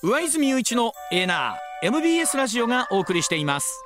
[0.00, 3.84] 上泉雄一のエナー MBS ラジオがお送りしています。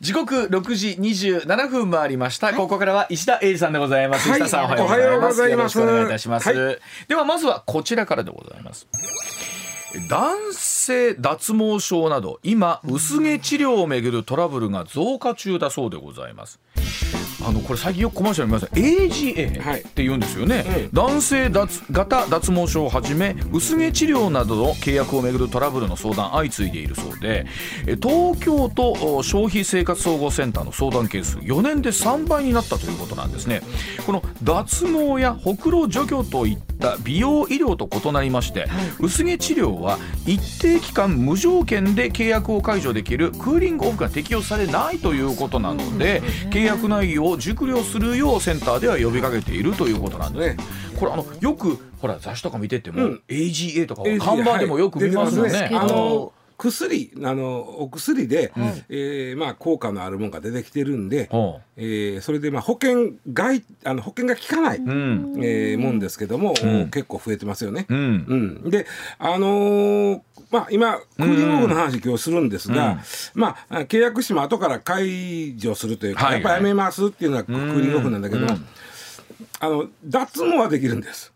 [0.00, 4.40] 時刻六時二十七分回りました、ここからは石田英二さんでございます、はい。
[4.40, 5.80] 石田さんおはようございます。
[5.80, 6.76] お願いいたします、は
[7.06, 8.88] ではまずはこちらからでございます。
[10.08, 16.60] 男性脱毛症など今薄毛治療をめぐるトラブルが増加中だそうでございます
[17.42, 19.80] あのこれ最近よくコマーシャル見ます AGA はい。
[19.80, 27.46] って言うんですよね、男性脱型脱毛症をはじめ薄毛治療などの契約をめぐるトラブルの相談相次いでいるそうで
[27.86, 33.62] え東京都お消費生活総合センターの相談件数4年で3倍になったということなんですね。
[34.06, 38.66] この脱毛やほくろ除去といった美容医療と異なりまして、
[38.98, 50.64] 薄毛治療は一定期間無条件で契約を解除できるクーリングオフが適用されないということなので契約内容を熟慮するようセンターでは呼びかけているということなんです、ね。
[50.98, 53.22] これあのよくほら雑誌とか見てても、うん。
[53.28, 55.50] AGA とか看板でもよく見ますよね。
[55.50, 55.74] はい。
[55.74, 58.52] あの薬あのお薬で、
[58.90, 65.34] えーまあ、効果のあるものが出てきてるんで、ほえーそれで、まあ、保険外あの保険が効かない、ううん。
[65.42, 66.90] えーもんですけども、ん。
[66.90, 67.86] 結構増えてますよね。
[67.88, 68.60] うん。
[68.62, 68.86] うん、で
[69.18, 72.98] あのーまあ、今クーリングオフの話今日するんですが、
[73.34, 78.66] まあ、契約しても後から解除するというか、はいやっぱりやめますっていうのはクーリングオフなんだけど、うん。
[79.60, 81.32] あの脱毛はできるんです。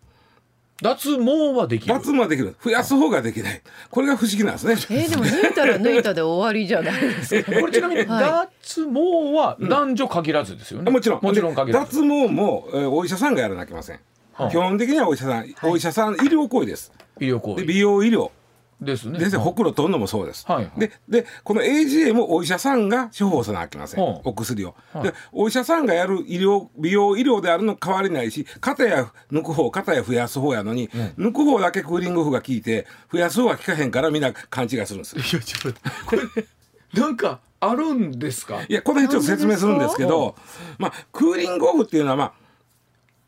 [0.83, 1.94] 脱毛はできる？
[1.94, 4.75] 脱毛はできる増やす方ができないこれが不思議なんですね。
[4.98, 7.53] えー、でも抜いたら抜いたで終わりじゃないですか。
[7.61, 10.91] これちなみには脱毛は男女限らずですよね。
[10.91, 12.03] もちろんもちろん限らず。
[12.03, 14.00] で脱毛も、えーお医者さんがやらなきゃいけません、
[14.33, 18.31] はい基本的にはお医者さん、お医者さん医療行為です医療行為で美容医療
[18.80, 19.19] ですね。
[19.19, 20.80] 先生ほくろ取るのもそうです、はいはい。
[20.80, 25.03] ででこの AGA もお医者さんが処方さなきゃいけません、はいお薬を、はい。
[25.05, 35.16] でお医者さんがやる医療美容医療であるの変わりないし肩や抜く方肩や増やす方やのに、抜く方だけクーリングオフが効いて増やす方は効かへんからみんな勘違いするんです。
[35.16, 38.62] よいやちょっとこれなんかあるんですか？
[38.69, 40.37] いやこの辺ちょっと説明するんですけど
[40.78, 42.32] まあクーリングオフっていうのはまあ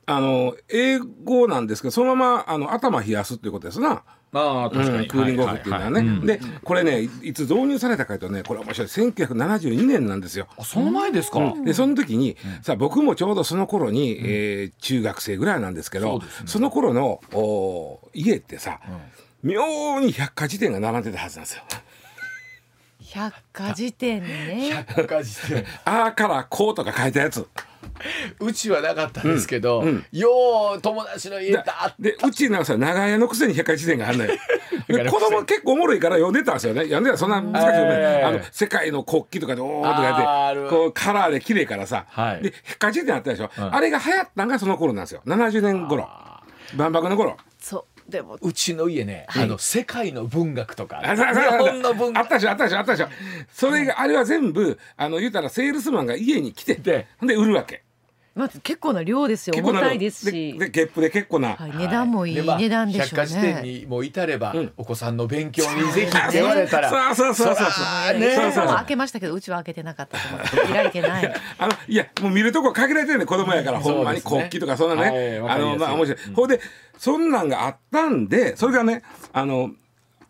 [0.09, 4.03] あの英語なんですけどそのままあの頭冷やすっていうことですな。
[4.37, 6.27] ああ確かに、うんクーリングオフっていうのはね、いいい。
[6.27, 8.89] でこれねいいつ導入されたかというとねこれ面白い。
[8.89, 10.47] 1972年なんですよ。
[10.59, 11.55] あその前ですか。
[11.65, 16.33] でその時に、さあ僕もちょうどその頃に、えー中学生ぐらいなんですけどそね。
[16.47, 18.81] その頃のお家ってさ、
[19.43, 21.63] 妙に百科事典が並んでたはずなんですよ。
[23.17, 24.85] 百科事典にね。
[24.87, 25.65] 百科事典。
[25.87, 27.47] あーからこうとか書いたやつ。
[28.41, 30.29] うちはなかったんですけど、うんうんよ
[30.77, 34.35] う友達の家だってでうちなんかさ長屋のくせに百科事典があるのよ。
[35.11, 36.83] 子供結構おもろいから読んでたんですよね。
[36.83, 37.79] 読んでたらそんな難しいよね。
[37.81, 42.05] えーあの世界の国旗とかでおーとかあーある言ってこうカラーで綺麗からさ。
[42.09, 45.23] はいで百科事典あったでしょ、んあれが流行ったんがその頃なんですよ。
[45.27, 46.07] 70年頃
[46.77, 47.37] 万博の頃。
[48.09, 51.01] でもうちの家ね、あの世界の文学とか。
[51.01, 52.23] 日本の文学。
[52.23, 53.09] あったでしょあったでしょあったでしょ。
[53.53, 57.83] それがあれは全部あの言うたらセールスマンが家に来てでほんで売るわけ
[58.37, 59.57] まず結構な量ですよ。
[59.57, 60.53] 重たいですし。
[60.53, 63.63] ででゲップで結構な、はい、値段もいい値段でしょう百科事典ね。
[63.63, 64.73] にもう至れば、ん。
[64.77, 67.15] お子さんの勉強にぜひって言われたら。
[67.15, 67.57] そうそうそう。
[67.57, 70.73] そうそう開けましたけどうちは開けてなかったと思って。
[70.73, 71.35] 開いてない。
[71.59, 73.85] あのいやもう見るとこ限られてるね子供やから、うん。
[73.85, 76.35] ほんまに国旗とかそんなね、はいあのまあ面白い、うん。
[76.35, 76.61] ほんで
[76.99, 79.71] そんなんがあったんでそれがねあの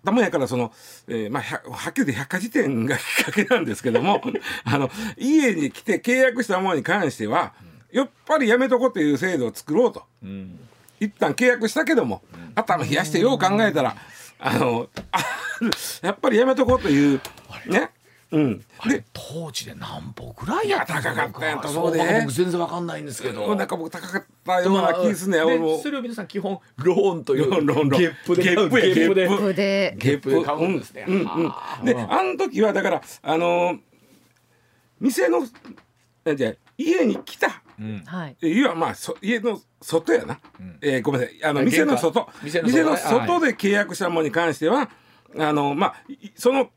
[0.06, 0.72] たもんやからその、
[1.08, 4.22] えーまあ、ひゃはっきり言って百科事典がきっかけなんですけども
[4.64, 7.52] あの家に来て契約したものに関しては
[7.96, 10.02] やっぱりやめとこうという制度を作ろうと。
[10.22, 10.58] うん。
[11.00, 12.22] 一旦契約したけども
[12.54, 13.96] 頭冷やしてよう考えたら
[14.38, 15.18] あのあ
[16.02, 17.20] やっぱりやめとこうという
[17.66, 17.90] ね？
[18.32, 18.64] うん。
[18.78, 22.20] あれで当時で何歩ぐらいや高かったんやと思うで。
[22.22, 23.54] 僕全然わかんないんですけど。
[23.54, 25.78] なんか僕高かったような気すんねで俺も。
[25.78, 28.02] それを皆さん基本ローンというローンローンローン。
[28.02, 29.26] ゲップでゲップやゲップで。
[29.26, 31.06] ゲッここでゲップで買うんですね。
[31.84, 33.78] であの時はだからあのー
[35.00, 35.46] 店の
[36.24, 37.52] えじゃあ家に来たうん
[38.06, 38.36] はい。
[38.42, 40.40] いわまあそ家の外やな、ん。
[40.80, 41.44] えーごめんなさい。
[41.44, 42.28] あのあ店の外。
[42.42, 44.90] 店の外で契約したものに関しては、
[45.38, 46.70] あのまあいその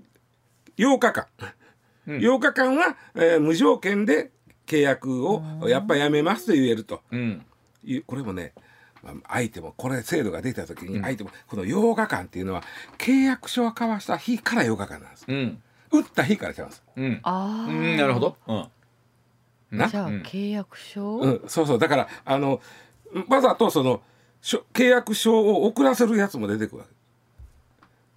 [0.77, 1.27] 8日間、
[2.07, 2.17] うん。
[2.17, 4.31] 8日間は、えー無条件で
[4.67, 7.01] 契約をやっぱやめますと言えると。
[7.11, 7.45] うん。
[7.83, 8.53] いうこれもね
[9.01, 12.63] まあ相手もこれ制度ができた時に相手もこの8日間っていうのは
[12.97, 15.25] 契約書を交わした日から8日間なんです。
[15.27, 15.61] うん。
[15.91, 16.83] 打った日からちゃいます。
[16.95, 17.19] うん。
[17.23, 17.71] ああ。
[17.71, 18.35] うんなるほど。
[18.47, 18.65] うん
[19.71, 19.87] な？
[19.87, 20.21] じゃあうん。
[20.21, 21.19] 契約書？
[21.19, 21.79] うん、そうそう。
[21.79, 22.61] だからあの
[23.27, 24.01] わざとその
[24.41, 26.85] しょ契約書を送らせるやつも出てくるわ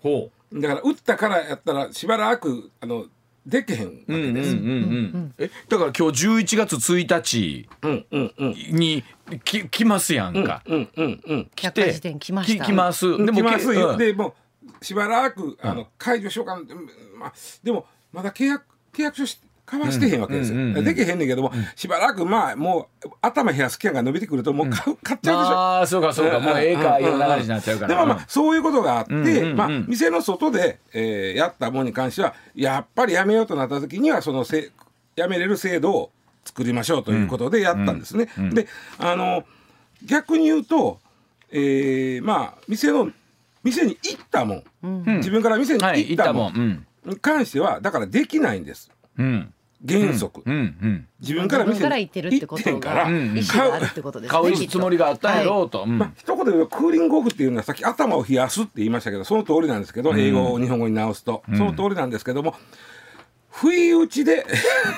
[0.03, 3.07] ほけだから打ったからやったらしばらくあの
[3.47, 4.55] できへんわうんうんうんうけです。
[4.55, 8.55] んえだから今日11月1日うんうんうん。
[8.77, 9.03] に
[9.45, 11.51] き来ますやんか、うんうんうん。
[11.57, 12.65] 来百科事典来ました。
[12.65, 13.17] き来ます。
[13.25, 13.99] でもますよ、うん。
[13.99, 14.35] でも
[14.81, 16.69] うしばらくあの解除しようかな、うん
[17.19, 17.33] まあ、
[17.65, 25.57] でもまだ契約契約書し交わしてへんわけですよ、うんうんうんできへんねんけども、しばらくまあもう頭冷やす期間が伸びてくるともう買う買っちゃうでしょ。
[25.57, 26.41] ああそうかそうか。
[26.41, 27.89] もうええかいう流れになっちゃうから。
[27.89, 34.73] でもまあそういうことがあって、うんうんうんまあ、店の外で、えーやったものに関してはやっぱりやめようとなった時にはそのせ
[35.17, 36.11] やめれる制度を
[36.45, 38.29] 作りましょうということでやったんですね。
[38.53, 38.67] で
[38.99, 39.45] あの
[40.05, 40.99] 逆に言うと、
[41.51, 43.11] えーまあ店の
[43.63, 46.85] 店に行ったもん、自分から店にはい行ったもん。
[47.07, 48.91] に関してはだからできないんです。
[48.91, 55.99] うん原則、うんうん自分から自分から店に行ってるってことが意思があるってことですね買うつもりがあったんやろうと、うん。
[55.99, 62.55] まあ、一言で言うとクーリングオフっていうのはさっき頭を冷やすって言いましたけどその通りなんですけど、英語を日本語に直すと、その通りなんですけども
[63.51, 64.47] 不意打ちで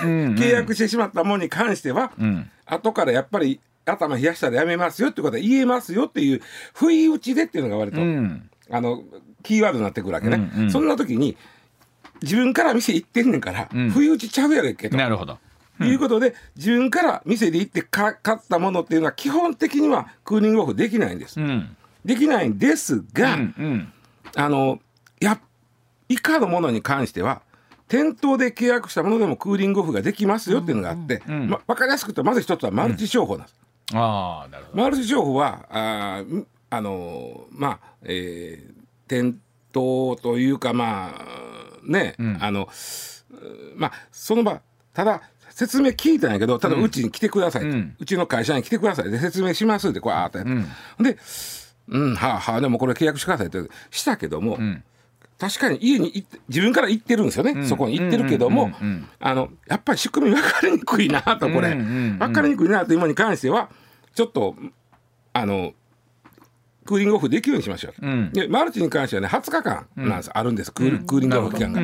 [0.02, 2.50] 契約してしまったものに関しては、ん。
[2.66, 6.40] 後からやっぱり頭冷やしたらやめますよってことは言えますよっていう
[6.72, 8.50] 不意打ちでっていうのが割と、うん。
[8.70, 9.02] あの
[9.42, 10.70] キーワードになってくるわけね、うんうん。
[10.70, 11.36] そんな時に
[12.22, 13.90] 自分から店行ってんねんから、ん。
[13.90, 14.96] 不意打ちちゃうやろけと。
[14.96, 15.38] なるほど。
[15.80, 21.40] いうことで自分から店で行ってか買ったものっていうのは基本的にはクーリングオフできないんです。
[21.40, 21.76] うん。
[22.04, 23.92] できないんですが、うんうん。
[24.36, 24.78] あの
[25.20, 25.40] や
[26.08, 27.42] 以下のものに関しては
[27.88, 33.56] 店頭で契約したものでもクーリングオフができますよっていうのがあって、んま、分かりやすく言うとまず一つはマルチ商法なんです。
[33.94, 34.82] ああなるほど。
[34.82, 36.24] マルチ商法はあ
[36.70, 38.74] あのまあ、えー
[39.06, 39.38] 店
[39.70, 41.53] 頭というかまあ
[41.86, 42.68] ね、あの
[43.30, 43.36] う
[43.76, 44.60] まあその場
[44.92, 51.18] ただ説明聞いたんやけどただうちに来てくださいと、ううんちの会社に来てくださいで説明しますってこうあーっとやって、で
[51.88, 53.58] うんはあはあでもこれ契約してくださいって。
[53.90, 54.82] したけども、ん。
[55.38, 58.70] 確かに家に自分から行ってるんですよね、そこに行ってるけども、
[59.20, 63.68] やっぱり仕組み分かりにくいなとこれ、うんうんうん分かりにくいなというものに関しては
[64.14, 64.54] ちょっと
[65.32, 65.72] あの
[66.84, 68.30] クーリングオフできるようにしましょう、ん。
[68.32, 70.72] でマルチに関してはね20日間なんです、あるんです。
[70.72, 71.82] クールクーリングオフ期間が。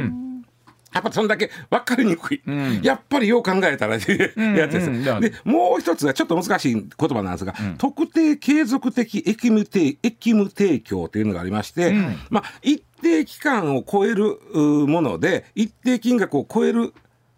[0.93, 2.43] やっぱそんだけ分かりにくい、
[2.83, 4.59] やっぱりよう考えたらやつです、うん
[5.07, 5.21] うん。
[5.21, 11.95] でもう一つがちょっと難しい言葉なんですが、特定継続的役務提役務提供というのがありまして、
[12.29, 16.93] まあ、一定期間を超えるうもので一定金額を超える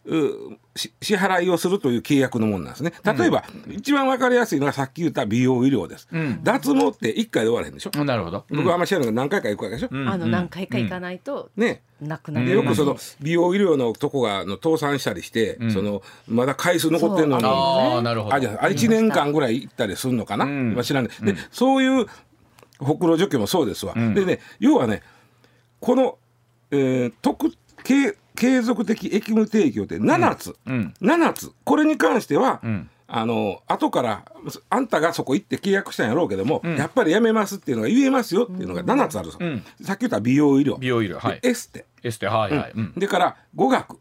[0.04, 2.92] 支払いをするという契約のものなんですね。
[3.04, 6.08] 例えば、一番分かりやすいのがさっき言った美容医療です、
[6.42, 8.44] 脱毛って1回で終わらへんでしょ、なるほど。
[8.50, 11.82] 僕はあんまり知らないけど何回か行くわけでしょ、あの何回か行かないとね。
[12.00, 12.46] なくなる。
[12.46, 17.44] でよくその美容医療のとこがあの倒産したりして、そのまだ回数残ってるのに。
[17.44, 18.34] ああなるほど。
[18.34, 20.72] あじゃあ1年間ぐらい行ったりするのかな、ん。
[20.72, 22.06] 今知らないで、そういう
[22.78, 25.02] ほくろ除去もそうですわ、でね要はね
[25.78, 26.18] この、
[26.72, 27.52] えー特
[27.84, 30.94] 継継続的役務提供って7つ、うん。
[31.00, 31.52] 7つ。
[31.64, 32.88] これに関しては、ん。
[33.14, 34.24] あの後から
[34.70, 40.78] あんたがそこ行って契約したんやろうけども、やっぱりやめますっていうのが言えますよっていうのが7つあるんですよさっき言った美容医療。
[40.78, 41.18] 美容医療。
[41.18, 41.40] はい。
[41.40, 41.84] でエステ。
[42.02, 42.26] エステ。
[42.26, 42.94] はいはい、うん。
[42.96, 43.98] でから語学。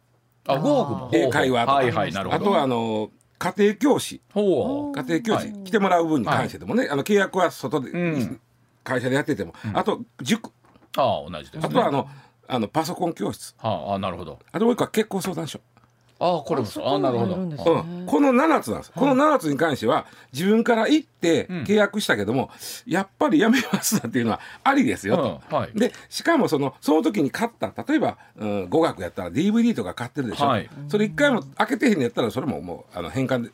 [0.47, 1.11] あ語学も。
[1.13, 2.13] 英会話とか、はいはい。
[2.13, 2.41] なるほど。
[2.41, 4.21] あとはあの家庭教師。
[4.33, 4.97] ほう。
[4.97, 8.39] 家庭教師、来てもらう分に関してでもね、あの契約は外で、ん。
[8.83, 10.51] 会社でやってても、あと塾。
[10.95, 11.61] ああ同じですね。
[11.63, 12.07] あとはあの
[12.47, 13.55] あのパソコン教室。
[13.57, 14.39] はああなるほど。
[14.51, 15.59] あともう一個は結婚相談所、
[16.19, 16.85] ああこれもそう。
[16.85, 17.35] ああなるほど。
[17.35, 17.55] うね。
[17.55, 17.57] ん、
[18.05, 22.51] この7つなんです、この7つに関しては自分から行って契約したけども、
[22.85, 25.41] やっぱりやめますっていうのはありですよと。
[25.51, 25.71] うんはい。
[25.73, 30.69] でしかもそのその時に買った例えば、うん、語学やったら DVD とか買ってるでしょ、はい。
[30.89, 33.49] それ一回も開けてへんのやったらそれももうあの返還で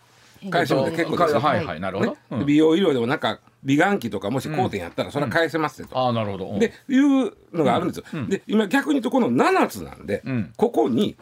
[0.50, 2.18] 返してもらって結構ですよ、はいはいなるほど、ね。
[2.32, 6.48] うん美容医療でもなんか美顔器とかもし工店やったらそれは返せますってと、ああなるほど。
[6.48, 6.60] うん。
[6.60, 10.54] でいうのがあるんですよ、で今逆に言うとこの7つなんで、ん。
[10.56, 11.18] ここに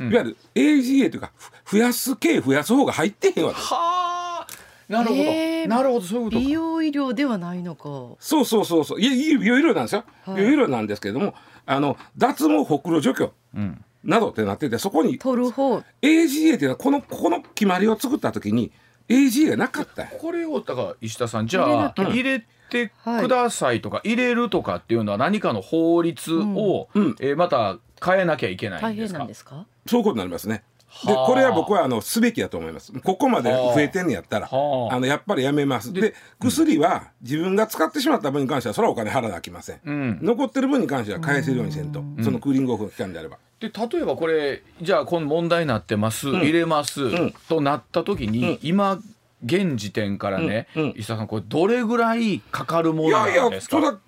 [0.00, 1.30] いわゆる AGA というか
[1.64, 3.72] ふ増やす系増やす方が入ってへんわけです。
[3.72, 4.46] はあ
[4.88, 5.68] なるほど、へー。
[5.68, 6.42] なるほどそういうことか。
[6.42, 7.88] 美容医療ではないのか。
[8.18, 9.00] そうそうそうそう。
[9.00, 10.36] いや美容医療なんですよ、はい。
[10.36, 11.34] 美容医療なんですけれども
[11.66, 13.84] あの脱毛ほくろ除去うん。
[14.02, 15.78] などってなっててそこに取る方。
[15.78, 18.72] AGA っていうのはこのここの決まりを作った時に
[19.08, 20.04] AGA がなかった。
[20.04, 27.16] これをだから石田さんじゃあ入れてくださいとか、入れるとかっていうのは何かの法律を、うん。
[27.20, 29.18] えーまた変えなきゃいけない大変んですか？
[29.18, 29.66] なんですか？
[29.86, 30.64] そういうことになりますね。
[31.06, 31.26] ではあ。
[31.26, 32.92] これは僕はあのすべきだと思います。
[33.00, 34.96] ここまで増えてんのやったら、はあ。
[34.96, 35.92] あのやっぱりやめます。
[35.92, 39.80] で薬は自分が使ってしまった分に関してはそれはお金払わなきません。
[39.84, 40.18] うん。
[40.22, 43.38] 残ってる分に関しては返せるようにせんと、そのクーリングオフの期間であれば。
[43.60, 47.34] で例えばこれじゃあこの問題になってます、入れます、ん。
[47.48, 48.98] となった時に、今
[49.44, 50.82] 現時点からね、うん。
[50.82, 50.94] うん。
[50.96, 53.76] 石田さんこれどれぐらいかかるものいやいやなんですか？
[53.76, 53.98] それは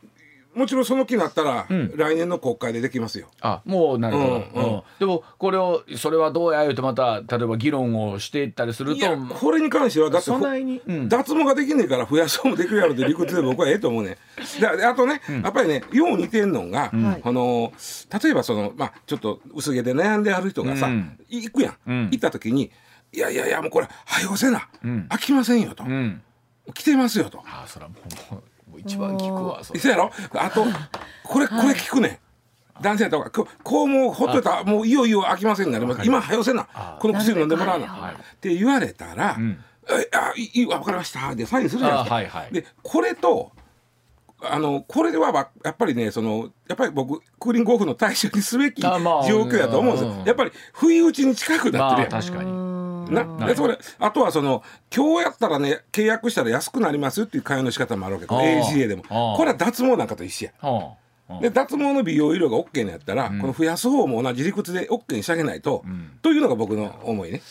[0.59, 3.29] もちろんその気になったら、来年の国会でできますよ。
[3.41, 4.75] あもうなるほど、うんうん。
[4.75, 4.83] うん。
[4.99, 8.97] でもこれをそれはどうや言うてまた例えば議論をしていったりすると。
[8.97, 10.31] いやこれに関してはだって
[11.09, 14.19] 脱毛ができねえから増やそうもできるやろって理屈で僕はええと思うね
[14.61, 17.23] でであとね、やっぱりねよう似てんのが、はい。
[17.25, 17.73] あの
[18.23, 21.19] 例えばそのまあちょっと薄毛で悩んである人がさ、うん。
[21.29, 22.09] 行くやん、うん。
[22.11, 22.71] 行った時に
[23.13, 25.07] 「いやいやいやもうこれはよせな、ん。
[25.09, 26.21] 飽きませんよ」と、うん。
[26.75, 27.43] 来てますよ」と。
[27.47, 27.97] あそれはも
[28.39, 28.43] う
[28.79, 29.81] 一番聞くわそれ。
[29.81, 30.11] そうやろ？
[30.35, 30.65] あと
[31.25, 32.19] これこれ聞くねん。
[32.83, 36.01] 男性とかここうもうほっといたらもういよいよ飽きませんになります。
[36.05, 36.69] 今はよせな
[37.01, 37.87] この薬飲んでもらうな。
[37.87, 39.59] って言われたらん
[39.91, 42.15] 「えあいいわかりました」でサインするじゃないですか。
[42.15, 42.53] あはいはい。
[42.53, 43.51] でこれと
[44.41, 50.19] あのこれではばやっぱりねそのやっぱり僕クーリングオフの対象にすべき状あまあ況だと思うんですうん。
[50.21, 50.23] よ。
[50.27, 52.15] やっぱり不意打ちに近くなまってるやん。
[52.15, 52.53] あ確かに
[53.11, 54.63] なでそれあとはその
[54.95, 58.27] 今日やったらね契約したら安くなりますよっていう会話の仕方もあるわけ。
[58.27, 59.03] これあー AGA でも。
[59.37, 60.97] これは脱毛なんかと一緒や。
[61.41, 65.85] で脱毛の美容医療が OK のやったら、この増やす方も同じ理屈で OK にしてあげないと、
[66.23, 67.43] というのが僕の思いね。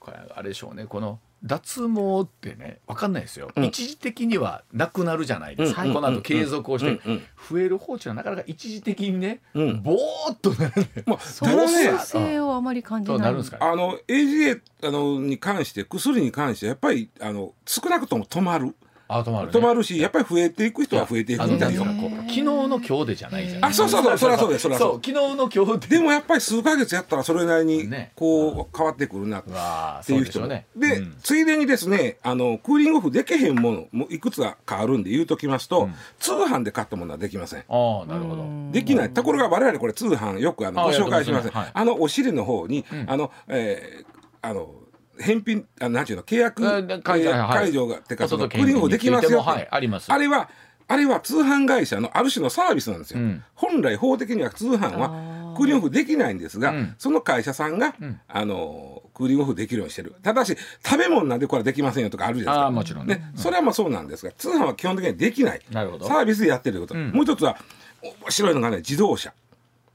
[0.00, 0.86] これあれでしょうね。
[0.86, 7.22] この脱毛ってね分かんないですよ、一時的にはなくなるじゃないですか、うんこの後継続をして、うんうん。
[7.50, 9.82] 増える放置はなかなか一時的にね、うん。
[9.82, 10.82] ぼーっとなる。
[10.82, 13.18] ねまあ、 そただね性をあまり感じない。
[13.18, 18.74] となるんですかあの AGA あのに関して薬に関してやっぱりあの少なくとも止まる
[19.08, 20.08] あ止まる、ね、止まるしや。
[20.08, 21.84] っぱり増えていく人は増えていくあのみたいよ。
[21.84, 24.52] なんていうかこう昨日の今日でじゃないじゃないあそうそうそうそりゃそう。
[24.52, 25.96] ですそりゃそう昨日の今日で。
[25.96, 28.12] でもやっぱり数ヶ月やったらそれなりにね。
[28.16, 30.66] こう変わってくるなっていう人ね。
[30.76, 31.16] で、うん。
[31.22, 37.60] ついでにですねあのクーリングオフできへんものもいくつかあるんで言うときますと、通販で買ったものはできません。
[37.60, 37.62] あ
[38.02, 38.44] あなるほど。
[38.72, 39.10] できない。
[39.10, 41.46] ところが我々これ通販よくあのあご紹介します。
[41.46, 41.60] やってますね。
[41.60, 41.70] はい。
[41.72, 44.70] あのお尻の方に、あの、えーあの
[45.18, 50.12] 返品あなんていうの契約、ええー解除ーはい解除がてかそのクーリングオフできますよはいあります。
[50.12, 50.48] あれは
[50.88, 53.42] あれは通販会社のある種のサービスなんですよ、うん。
[53.54, 55.66] 本来法的には通販はクー。
[55.66, 56.94] リングオフできないんですが、うん。
[56.98, 57.94] その会社さんが、
[58.28, 60.14] あのクーリングオフできるようにしてる。
[60.22, 63.04] ただし食べ物なんでこれできませんよとかあるじゃないですか。
[63.04, 63.14] ね。
[63.16, 65.60] ね、それはまあそうなんですが通販は基本的にはできない。
[65.72, 66.78] サービスでやってると。
[66.78, 67.10] いうこと、ん。
[67.10, 67.56] もう一つは
[68.02, 69.32] 面白いのがね自動車。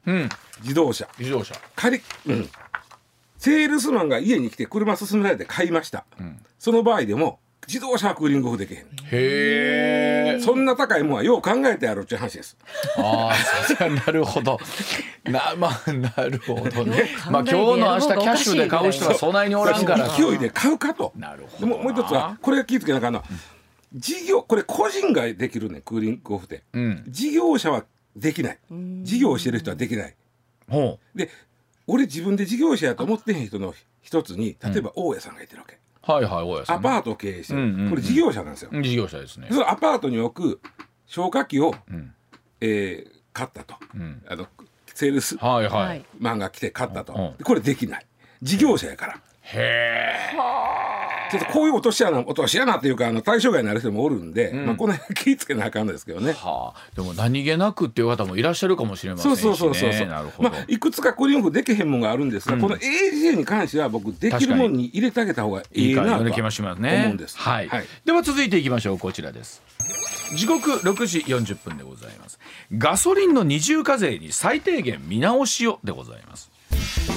[0.07, 0.29] うん。
[0.61, 1.07] 自動車。
[1.17, 1.55] 自動車。
[1.75, 2.49] 借り、うん、
[3.41, 6.05] セールスマンが家に来て車勧められて買いました、
[6.59, 8.79] その場合でも自動車はクーリングオフできへん。
[8.79, 12.55] へえそんな高いもんはよう考えてやるっていう話です。
[12.97, 13.31] あ
[13.79, 14.59] あなるほど。
[15.25, 17.09] なまあなるほどね。
[17.31, 20.07] まあ今日の明日キャッシュで買う人はそんなにおらんから。
[20.09, 21.11] 勢いで買うかと。
[21.15, 23.25] なるほでどももう一つはこれ気付けなあかんのは
[23.95, 27.03] 事業これ個人ができるねクーリングオフって、うん。
[27.07, 28.59] 事業者はできない。
[29.01, 30.15] 事業をしてる人はできない。
[30.69, 31.29] ほで
[31.93, 36.89] 俺自分で事業者やと思ってへん人の一つに例えば大家さんがいてるわけ、うはいはい大家さんね。
[36.89, 37.89] アパートを経営してる、うんうんうん。
[37.89, 39.47] これ事業者なんですよ、事業者ですね。
[39.51, 40.61] そのアパートに置く
[41.05, 42.13] 消火器を、ん。
[42.61, 44.21] えー買ったと、ん。
[44.27, 44.47] あの
[44.93, 45.99] セールスはいははい。
[45.99, 48.05] いマンが来て買ったと、うんでこれできない。
[48.41, 49.13] 事業者やから。
[49.41, 50.37] へえ
[51.31, 56.33] ちょっとこういう落とし穴落とし穴っていうかあの対象外になる人もおるんで、まあ、この辺気ぃつけなあかんのですけどね。
[56.33, 56.95] はあ。
[56.95, 60.49] でも何気なくっていう方もいらっしゃるかもしれませんしそうそうそうそうそう、ねなるほど。
[60.49, 67.37] まあいくつかクリームできへんもんがあるんですが、この AGA に関しては僕できるもんに入れてあげた方がいいなと思うんです。
[67.37, 67.85] はい、はい。
[68.05, 68.99] では続いていきましょう。
[68.99, 69.61] こちらです。
[70.35, 72.39] 時刻6時40分でございます。
[72.77, 76.51] ガソリンの二重課税に最低限見直しをでございます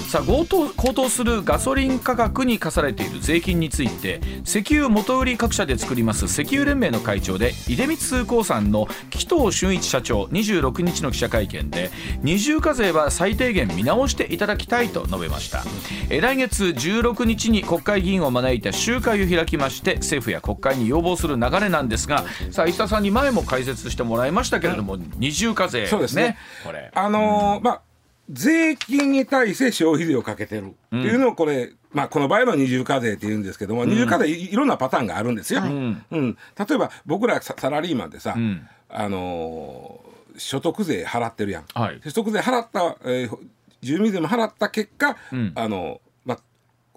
[0.09, 0.45] さあ高
[0.93, 11.91] 騰するガソリン価格に課されている税金について石油元売り各社で作ります石油連盟の会長で出光通興産の紀藤俊一社長26日の記者会見で
[12.23, 15.65] 二重課税は最低限見直していただきたいと述べました。
[16.11, 26.37] え来月16日に国会議員を招いた集会を開きまして政府や国会に要望する流れなんですがさあ石田さんに前も解説してもらいましたけれども、二重課税そうですね。
[26.65, 26.91] これ。
[26.95, 27.94] あのーまあ
[28.31, 30.67] 税金に対して消費税をかけてる。
[30.67, 35.63] っていうのをこれ、まあ、この場合は二重課税って言うんですけども、二重課税いいろんなパターンがあるんですよ。
[35.63, 36.03] うん。
[36.11, 38.69] 例えば僕らササラリーマンでさ、ん。
[38.89, 41.65] あのー所得税払ってるやん。
[41.75, 42.01] はい。
[42.03, 43.39] 所得税払った、えー
[43.83, 45.53] 住民税も払った結果、ん。
[45.55, 46.04] あのまあ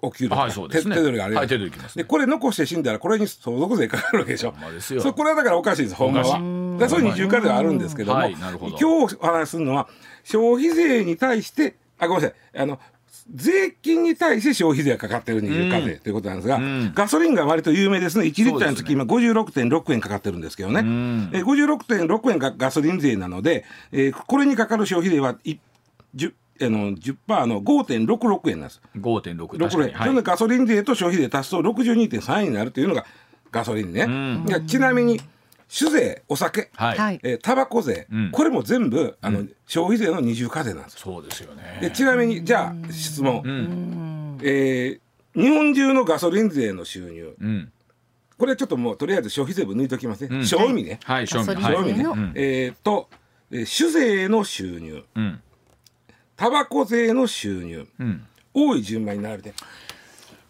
[0.00, 0.36] お給料。
[0.36, 0.94] はいそうですね。
[0.94, 2.04] 手手取りがあるやんはい手取りきますね。
[2.04, 4.54] でこれ残して死んだらこれに相続税かかるわけでしょ。
[4.60, 5.00] まですよ。
[5.00, 6.78] そうこれはだからおかしいですほんまは。
[6.78, 8.76] だそういう二重課税はあるんですけども、はいなるほど。
[8.78, 9.88] 今日お話しするのは
[10.24, 12.60] 消費税に対してあごめんなさい。
[12.60, 12.78] あの
[13.34, 16.58] 税金に対して消費税がかかってる二重課税ということなんですが、
[16.94, 18.24] ガソリンが割と有名ですね。
[18.24, 20.80] 1リッターにつき今56.6円かかってるんですけどね、
[21.34, 25.58] えー56.6円がガソリン税なので、えーこれにかかる消費税はい
[26.16, 28.80] 10あの10%の5.66円なんです。
[28.96, 33.04] 5.6 6確かに、円、それでガソリン税と消費税足すと62.3円になるというのが
[33.50, 34.06] ガソリンね。
[34.48, 35.20] いやちなみに
[35.68, 37.20] 酒税お酒、はい、はい。
[37.22, 38.30] えータバコ税、うん。
[38.30, 40.94] これも全部あの、消費税の二重課税なんです。
[40.94, 41.00] よ。
[41.02, 41.78] そうですよね。
[41.80, 44.38] でちなみにじゃあ質問、うん。
[44.42, 45.00] えー
[45.34, 47.36] 日本中のガソリン税の収入。
[47.40, 47.72] うん。
[48.38, 50.46] これちょっともうとりあえず消費税分抜いときますね、うん。
[50.46, 53.08] 賞味ね、はい賞味賞味ね、えーと、
[53.52, 55.04] えー酒税の収入。
[55.14, 55.40] うん
[56.38, 57.86] タバコ税の収入。
[57.98, 58.24] うん。
[58.54, 59.54] 多い順番に並べて。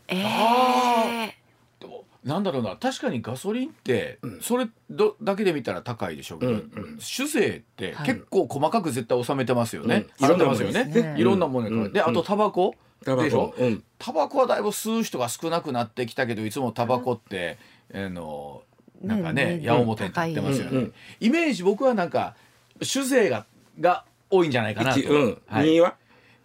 [0.07, 1.35] ええ
[1.80, 2.76] でもなんだろうな。
[2.76, 8.07] 確かにガソリンってそれどだけで見たら高いでしょうけど、うん酒税ってはい。
[8.07, 10.26] 結構細かく絶対納めてますよね、うん。
[10.26, 11.14] 払ってますよね。
[11.16, 11.71] いろんなものですね。
[11.71, 12.75] いろんなものに加えてであとタバコ。
[13.04, 13.54] タバでしょ？
[13.57, 17.57] コ、うん、タバコはだいぶ吸う人が少なくなってきたけどいつもタバコって、
[17.95, 18.62] あの
[19.00, 20.95] なんかねね矢面に立ってますよね、うんうん。
[21.21, 22.35] イメージ僕はなんか
[22.83, 23.47] 酒税が
[23.78, 25.66] が多いんじゃないかなと、一うん、はい。
[25.66, 25.94] 2位は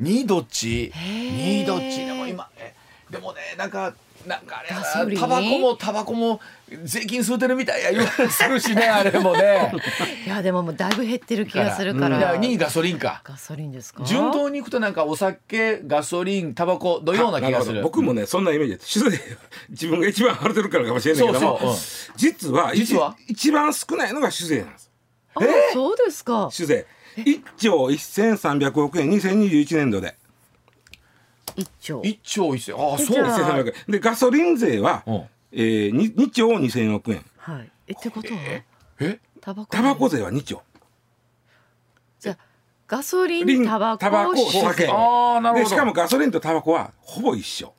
[0.01, 0.91] ？2どっち？
[0.93, 1.63] へー。
[1.63, 2.05] 2どっち？
[2.05, 2.73] でも今え
[3.09, 3.93] でもねなんか
[4.25, 6.39] なんかあれタバコもタバコも
[6.85, 9.69] 税金吸うてるみたいや言われするしね あれもね。
[10.25, 12.39] いやでももうだいぶ減ってる気がするかいやら。
[12.39, 13.21] 2位ガソリンか。
[13.25, 14.01] ガソリンですか？
[14.05, 17.79] 順当にいくとなんかお酒ガソリンタバコのような気がする。
[17.79, 17.81] あなほど。
[17.83, 18.77] 僕もねそんなイメージ。
[18.77, 19.37] で酒税
[19.69, 21.39] 自分が一番払ってるからかもしれないけども。
[21.39, 21.59] そう。
[21.59, 21.77] そううん。
[22.15, 23.17] 実は実は？
[23.27, 24.89] 一番少ないのが酒税なんです。
[25.35, 25.41] あ
[25.73, 26.47] そうですか。
[26.49, 26.85] 酒税
[27.17, 30.15] 1兆1300億円2021年度で。
[31.55, 32.01] 一丁。
[32.01, 33.39] 1兆1000ああそうじゃあ。
[33.39, 35.15] 1300億円でガソリン税は、うん。
[35.51, 37.71] えー、2, 2兆2000億円はい。
[37.87, 38.39] えってことは
[38.99, 39.19] え？
[39.41, 39.69] タバコ。
[39.69, 40.61] タバコ税は2兆
[42.19, 42.37] じゃあ
[42.87, 44.87] ガソリリンンタバコタバコお酒。
[44.87, 45.63] ああなるほど。
[45.63, 47.73] でしかもガソリンとタバコはほぼ一緒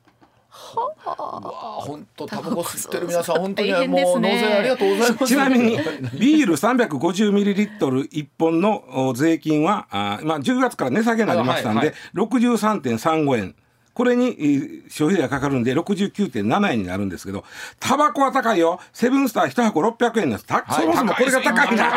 [1.05, 5.25] 本当タバコ吸ってる皆さん本当にもう納ね税ありがとうございます。
[5.25, 5.77] ちなみに
[6.19, 11.95] ビール 350ml1 本のお税金はあー、まあ、10月から値下げになりましたんで、はいはい。
[12.15, 13.55] 63.35円
[13.95, 17.43] これにえー消費税がかかるんで69.7円になるんですけど
[17.79, 18.79] タバコは高いよ。
[18.93, 21.95] セブンスター1箱600円なんです、たはいそもそもこれが高いんなもん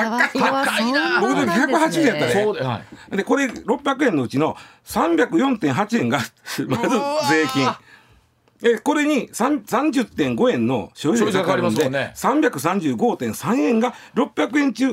[0.00, 0.14] な。
[0.14, 2.80] んですね僕の時180やったでそうでは
[3.12, 3.16] い。
[3.16, 6.18] でこれ600円のうちの304.8円が
[6.68, 6.96] まず
[7.28, 7.68] 税金。
[8.62, 14.92] えこれに3 30.5円の消費税がかかるんで、消費税か335.3円が600円中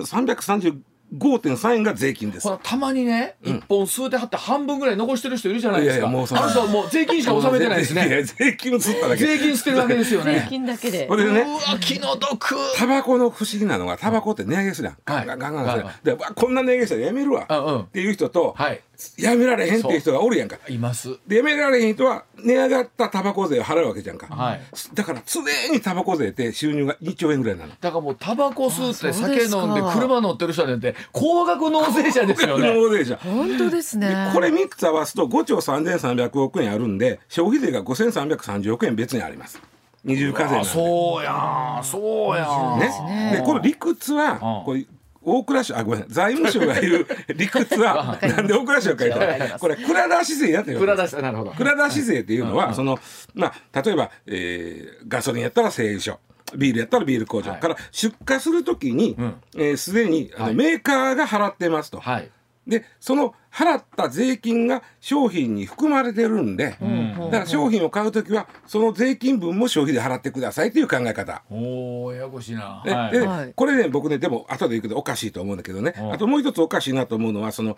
[1.17, 2.47] 335.3円が税金です。
[2.63, 6.07] たまにね一本吸うてはって半分ぐらい残してる人いるじゃないですか。
[6.07, 9.25] あの人はもう税金しか納めてないです いやね税金を吸っただけ。
[9.25, 11.07] 税金捨てるわけですよ税ね金だけで。
[11.07, 12.55] うわ気の毒。
[12.77, 15.25] タバコの不思議なのがタバコって値上げするやん、はい。
[15.25, 15.87] ガンガンガンガンするやん。
[15.87, 17.47] はいでわこんな値上げしたらやめるわ、
[17.87, 18.81] っていう人と、はい
[19.17, 20.57] やめられへんっていう人がおるやんか。
[20.69, 21.17] います。
[21.27, 24.61] でやめられへん人は値上がったタバコ税を払うわけじゃんか、はい。
[24.93, 27.71] だから常にタバコ税って収入が2兆円ぐらいなの。
[27.79, 32.73] だからもうタバコ吸って酒飲んで車乗ってる人なんて高額納税者ですよね。
[32.73, 33.17] 納税者。
[33.17, 34.31] 本当ですね。
[34.33, 39.61] これ3つ合わすと5兆3300億円あるんで消費税が5330億円別にあります。
[40.03, 42.79] 二重課税そうやんそうやん。
[42.79, 44.65] ね、でこの理屈はうん。
[44.65, 44.85] これ
[45.23, 46.05] 大蔵省あごめん。
[46.07, 49.53] 財務省が言う 理屈はなんで大蔵省か言うわかります。
[49.53, 51.51] とこれ蔵出し税やってる蔵出しなるほど。
[51.51, 52.97] 蔵出し税っていうのは、その
[53.33, 56.19] まあ例えば、えーガソリンやったら製油所
[56.55, 59.35] ビールやったらビール工場はいから出荷するときにん。
[59.51, 60.55] すで、えー既にあの、はい。
[60.55, 61.99] メーカーが払ってますと。
[61.99, 62.29] はい
[62.67, 67.15] でその払った税金が商品に含まれてるんで、ん。
[67.15, 71.43] だから商品を買うときはその税金分も消費で払ってくださいという考え方。
[71.49, 72.81] おおややこしいな。
[72.85, 73.11] ではい。
[73.11, 73.53] ではい。
[73.55, 75.93] これね僕ねでも後で言うけどおかしいと思うんだけどね。
[75.97, 76.13] うん。
[76.13, 77.77] あともう一つおかしいなと思うのはその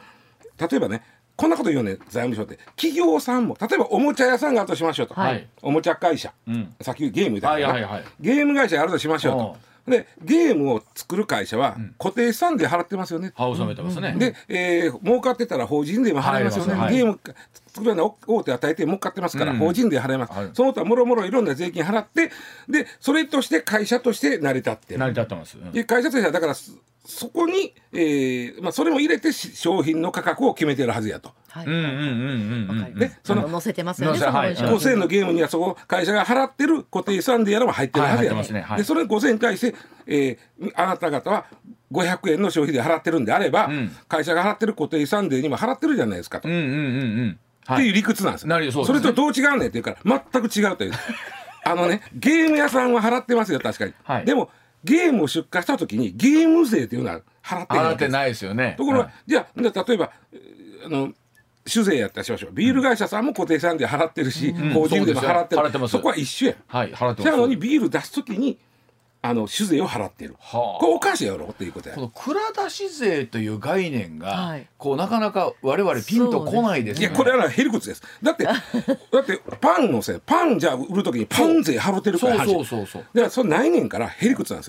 [0.60, 1.02] 例えばね
[1.36, 2.58] こんなこと言うね財務省って。
[2.76, 5.48] 企業さんも例えばおもちゃ屋さんがあるとしましょうと、はい。
[5.62, 6.76] おもちゃ会社、うん。
[6.82, 8.04] さっきゲームだから、はいはいはい。
[8.20, 9.73] ゲーム会社があるとしましょうと。
[9.88, 13.34] でゲームを作る会社は固定資産税払ってますよね。
[13.36, 14.16] 歯を収めてますね。
[14.18, 17.20] で、えー儲かってたら法人税も払いますよね、はいゲーム
[17.68, 19.58] 作るような大手与えて儲かってますから、うん。
[19.58, 20.50] 法人税払います、はい。
[20.54, 22.32] その他もろもろいろんな税金払って
[22.70, 25.00] でそれとして会社として成り立ってる。
[25.00, 25.58] 成り立ってます。
[25.58, 25.72] うん。
[25.72, 26.54] で会社としてはだから
[27.06, 31.32] そそこに、えーまあ、それも入れてし商品の価格を決めてるはずやと。
[31.50, 31.66] はい。
[31.66, 34.20] うんうんうんうんうんでその載せてますよね。
[34.20, 39.76] 載せはいその文章5000円のゲームにはそこ会社が払ってる固定資産税やらも入ってるはずやと、はい入ってますねはいでそれ5000円に対して、
[40.08, 41.46] えーあなた方は
[41.92, 46.48] 500円の消費税払ってるんであれば、ん会社が払ってる固定資産税にも払ってるじゃないですかと。
[46.48, 46.76] うんうんうんう
[47.26, 48.50] んはいっていう理屈なんですよ。
[48.50, 50.94] なるほどそうですねれとどう違うねんって言うから全く違うという。
[51.66, 53.94] あのねゲーム屋さんは払ってますよ確かに。
[54.04, 54.50] はいでも
[54.84, 58.76] ゲームを出荷した時にゲーム税っていうのは払ってない払ってないですよね。
[58.78, 59.14] ところが、はい。
[59.28, 61.14] じゃあで例えばえーあの
[61.66, 62.52] 酒税やったらしましょう。
[62.52, 66.56] ビール会社さんも固定資産税払ってるし、法人税も払ってる、そうそこは一緒や。
[66.68, 67.38] はい払ってます。
[67.38, 68.60] のにビール出す時に
[69.26, 70.82] あの酒税を払ってる、はあ。
[70.82, 71.96] これおかしいやろっていうことや。
[71.96, 74.68] この蔵出し税という概念が、はい。
[74.78, 77.06] こうなかなか我々ピンとこないですね。
[77.08, 78.04] やこれはへりくつです。
[78.22, 83.02] だって だってパンのせいパンじゃあ売る時にパン税払ってるからそうそうそうそう。
[83.14, 84.68] だからそれないねんからへりくつなんです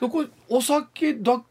[0.00, 0.08] よ。
[0.08, 1.42] これお酒だ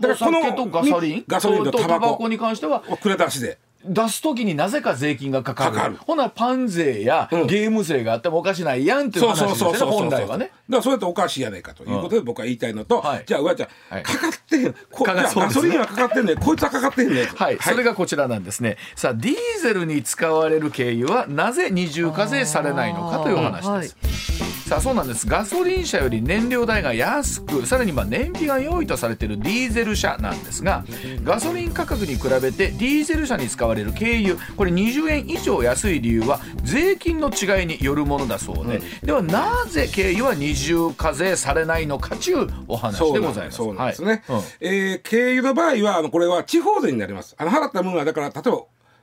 [0.00, 1.24] だからおこの酒とガソリン？
[1.26, 2.28] ガソリンとタバコ。
[2.28, 5.72] に関しては蔵出しで出す時になぜか税金がかかる。
[5.72, 5.96] かかる。
[5.96, 7.46] ほなパン税やうん。
[7.46, 10.00] ゲーム税があってもおかしないやんっていうそう話ですよねそうそうそう。
[10.02, 10.46] 本来はね。
[10.46, 13.24] だからそれっておかしいやないかということで僕は言いたいのと、はい。
[13.26, 14.02] じゃあ上ちゃん、はい。
[14.02, 18.76] かかってへんこかかじゃあそうねガソリンはかかってんねんこいつはかかってんねんはい、それがこちらなんですね。
[18.96, 24.39] さあディーゼルに使われる軽油はなぜ二重課税されないのかという話です、
[24.70, 25.26] さあそうなんです。
[25.26, 30.84] ガソリン車より燃料代が安くさらにまあ燃費が良いとされているディーゼル車なんですが
[31.24, 43.56] ガソリン価格に比べてディーゼル車に使われる軽油これ20円以上安い理由は税金の違いによるものだそうで、ではなぜ軽油は二重課税されないのかというお話でございます。
[43.56, 44.38] そうなんですね、はい。
[44.38, 44.44] うん。
[44.60, 47.34] えー軽油の場合はあのこれは地方税になります。
[47.36, 48.62] あの払った分はだから例えば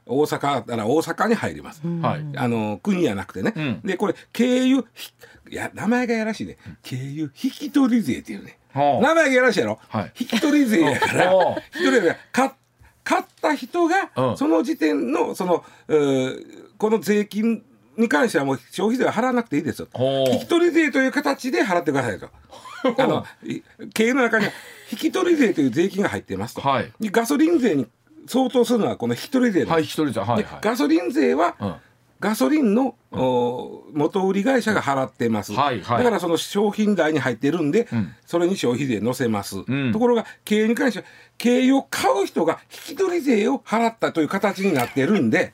[0.09, 2.25] 大阪だったら大阪に入ります、はい。
[2.37, 3.81] あの国じゃなくてね、ん。
[3.83, 4.83] でこれ軽油
[5.55, 6.57] や名前がやらしいね。
[6.87, 8.57] 軽油引き取り税っていうね。
[8.73, 9.01] はあ。
[9.01, 10.11] 名前がやらしいやろ、はい。
[10.19, 12.17] 引き取り税やから はあ引き取り税。
[12.31, 14.37] 買った人が、うん。
[14.37, 15.63] その時点のその
[16.77, 17.63] この税金
[17.97, 19.87] に関してはもう消費税は払わなくていいですよ
[20.31, 22.29] 引き取り税という形で払ってくださいと。
[23.01, 23.61] あのい
[23.93, 24.51] 経営の中には
[24.91, 26.91] 引き取り税という税金が入っていますと、はい。
[26.99, 27.87] でガソリン税に
[28.27, 30.59] 相当するのはこの引き取り税なんはい、です、一人で、はい、ではい。
[30.61, 31.75] ガソリン税は、うん
[32.19, 35.97] ガソリンの、お元売り会社が払ってます、はいはい。
[35.99, 38.13] だからその商品代に入ってるんで、ん。
[38.25, 39.91] それに消費税乗せます、ん。
[39.93, 41.05] ところが経営に関しては
[41.37, 45.53] 経営を買う人が引き取り税を払ったという形になってるんで、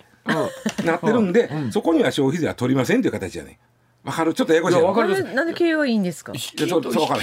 [0.85, 3.59] なってるんで、そこには消費税は取りませんという形じゃね
[4.03, 4.33] わかる？
[4.33, 5.23] ちょっとややこしいやろいやわかります。
[5.23, 6.33] なんでなんで経営はいいんですか？
[6.33, 7.21] いやそうそうわかる。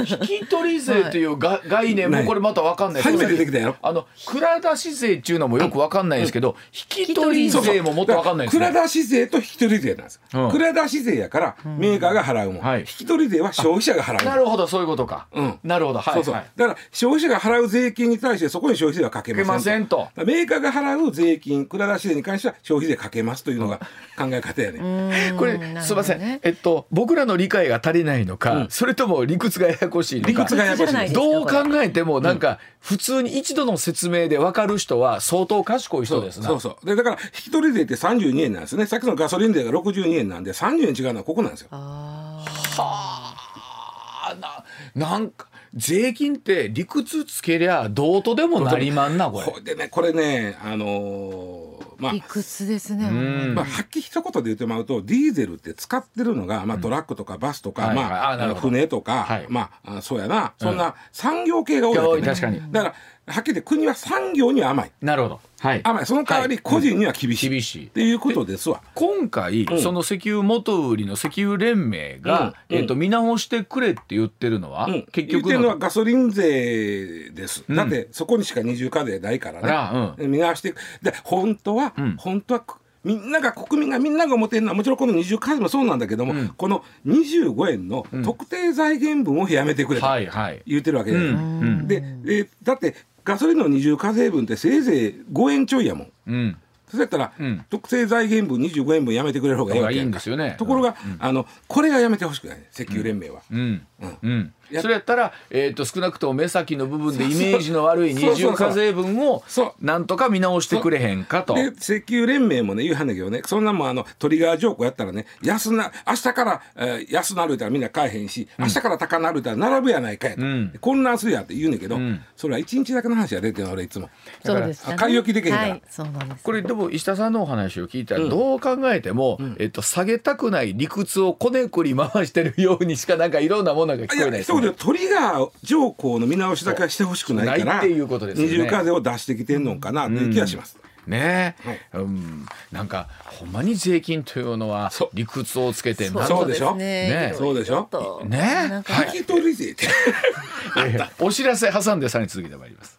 [0.00, 3.16] 引き取り税というが概念もこれまたわかんないです。
[3.16, 8.68] 初めて出てきたやろあの蔵出し税っていうのもよくわかんないですけど、引き取り税ももっとわかんないですね。
[8.68, 10.50] 蔵出し税と引き取り税なんです、うん。
[10.50, 12.80] 蔵出し税やからメーカーが払うもん、はい。
[12.80, 14.24] 引き取り税は消費者が払うもん。
[14.24, 15.26] なるほどそういうことか。
[15.32, 15.58] うん。
[15.62, 15.98] なるほど。
[15.98, 16.46] はいそうそう、はい。
[16.56, 23.78] だから消費者が払う税金に対してそこに消費税はかけませんかけませんとメーカーが払う税金蔵出し税に関しては消費税かけますというのが
[24.16, 28.66] 考え方やね、これすみません、えっと僕らの理解が足りないのか、うん。
[28.70, 30.28] それとも理屈がややこしいのか。
[30.28, 36.48] 理屈がややこしいどう考えてもなんか普通に一度の説明で分かる人は相当賢い人ですな。
[36.48, 36.86] そうそう。
[36.86, 38.86] でだから引き取り税って32円なんですね。
[38.86, 41.68] さっきのガソリン税が62円なんで30円違うのはここなんですよ。
[41.70, 42.44] あ
[42.78, 44.34] あ。
[44.34, 49.46] ななんか税金って理屈つけりゃどうとでもなりまんなこれ。
[49.46, 53.08] これでねこれねあのーまああ、理屈ですね。
[53.08, 53.54] ん。
[53.54, 59.46] まあ、はっきり一言で言ってもらうとディーゼルって使ってるのが、まあ、トラックとかバスとか、まあ船とか、はい。
[59.48, 60.54] まああそうやな。
[60.58, 62.60] そんな産業系が多いわけね、確かに。
[62.72, 62.88] だか
[63.26, 64.92] らはっきり言って国は産業には甘い。
[65.00, 65.40] なるほど。
[65.64, 65.80] はい。
[65.82, 67.86] 甘いその代わり個人には厳しい、厳しい。
[67.86, 68.82] っていうことですわ。
[68.94, 72.76] 今回、んその石油元売りの石油連盟が、うん。
[72.76, 77.74] えっと見直してくれって言ってるのは、うん、結局言ってるのはのガソリン税です、ん。
[77.74, 80.26] だってそこにしか二重課税ないからね。
[80.26, 82.16] 見直してで本当は、ん。
[82.18, 86.48] 本当はくみんなが国民がみんなが思ってるのはもちろんこの二重課税もそうなんだけども、うん。
[86.48, 90.62] この25円の特定財源分をやめてくれとはいはい。
[90.66, 91.32] 言ってるわけです、うん。
[91.32, 91.88] うん。
[91.88, 92.94] ででだって
[93.24, 96.12] ガソリンの二重課税分ってせいぜい5円ちょいやもん。
[96.26, 96.56] うん。
[96.90, 97.64] そうやったら、うん。
[97.70, 100.54] 特定財源分25円分やめてくれる方がいいわんですよね。
[100.58, 103.86] ところが、あのこれがやめてほしくない石油連盟は、うん。
[104.00, 104.18] うん。
[104.22, 104.54] うん。
[104.63, 109.84] やそれやったら、えー、と少なくとも目先の部分でイメージの悪いそう二重課税分をそう。
[109.84, 111.54] なんとか見直してくれへんかと。
[111.54, 113.42] で石油連盟もね言うはんだけどね。
[113.44, 120.72] そんなもんあのトリガー条項やったらね安な明日から、えー安なるたらみんな買えへんし明日から高なるたら並ぶやないかやと、ん。
[120.80, 122.22] 混乱するやって言うねんけど、ん。
[122.36, 124.10] それは一日だけの話やでって俺いつも。
[124.44, 124.96] そうです、ね。
[124.96, 126.44] 買い置きできへんからはい、そうなんです。
[126.44, 138.52] これでも石田さんのお話を聞いたらどう考えても、えっと、下げたくない理屈をこねくり回してるようにしかなんかいろんなものが聞こえないですね一言でトリガー条項の見直しだけはしてほしくないからないっていうことですよね。
[138.56, 141.80] 二重課税を出してきてんのかなっていう気がします、ねはい。
[141.94, 145.10] え、うん、なんかほんまに税金というのはそう。
[145.14, 146.48] 理屈をつけてなんそう。
[146.48, 146.74] でしょ？
[146.74, 147.30] ね。
[147.30, 147.82] ねそうでしょ？
[147.90, 148.38] とね
[148.68, 149.16] なんかはい。
[149.16, 149.86] 引き取り税って。
[150.78, 152.98] えーお知らせ挟んでさらに続けてまいります。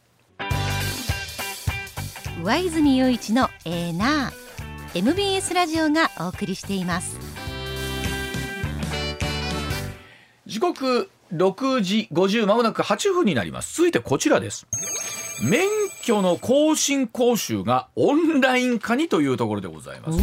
[2.44, 4.46] 上泉雄一のエーナー。
[5.00, 7.18] MBS ラジオがお送りしています。
[10.46, 13.76] 時刻6時50まもなく8分になります。
[13.76, 14.68] 続いてこちらです。
[15.44, 15.68] 免
[16.04, 20.20] 許の更新講習がオンライン化にというところでございます。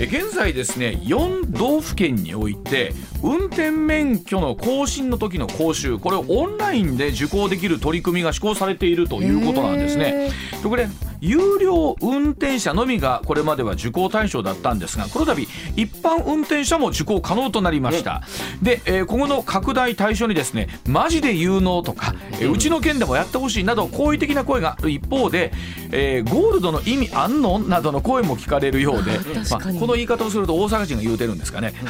[0.00, 10.30] え現在ですね4道府県において運転免許の更新の時の講習これをオンラインで受講できる取り組みが施行されているということなんですね。
[10.62, 10.88] とこれ
[11.20, 18.22] 有料運転者のみがこれまでは受講対象だったんですがこの度一般運転者も受講可能となりました、
[18.62, 25.52] で、えー今後の拡大対象にですねマジで有能とか、えーうちの県でもやってほしいなど好意的な声がある一方で、
[25.92, 29.18] えーゴールドの意味あんのなどの声も聞かれるようで、
[29.50, 31.72] まあ、この言い方をすると大阪人が言うてるんですかね。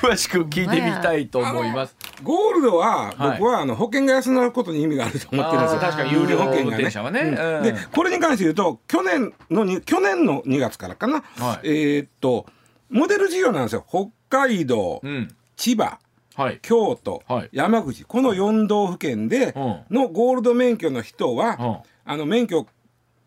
[0.00, 1.96] 詳しく聞いてみたいと思います。
[2.22, 3.38] ゴールドははい。
[3.38, 5.80] 僕はあの保険が安くなることに意味があると思ってるんですよ。
[5.80, 7.20] 確かに有料保険が運転者はね。
[7.20, 7.56] うん。
[7.58, 7.62] うん。
[7.62, 11.68] でこれに関して言うと去年のに去年の2月からかな、はい。
[11.68, 12.46] えーっと
[12.88, 13.84] モデル事業なんですよ。
[13.88, 15.34] 北海道、うん。
[15.56, 15.98] 千葉、
[16.36, 16.60] はい。
[16.62, 17.48] 京都、はい。
[17.52, 18.04] 山口。
[18.04, 21.76] この4道府県でうのゴールド免許の人は、うん。
[22.08, 22.66] あの免許